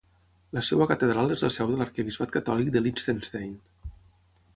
La 0.57 0.61
seva 0.67 0.85
catedral 0.91 1.33
és 1.35 1.43
la 1.47 1.51
seu 1.55 1.69
de 1.71 1.77
l'arquebisbat 1.81 2.33
catòlic 2.39 2.73
de 2.77 2.83
Liechtenstein. 2.87 3.53